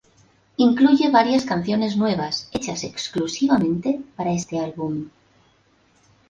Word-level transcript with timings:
Incluye 0.57 1.11
varias 1.11 1.45
canciones 1.45 1.95
nuevas 1.95 2.49
hechas 2.53 2.83
exclusivamente 2.83 4.01
para 4.15 4.31
este 4.31 4.57
álbum. 4.59 5.09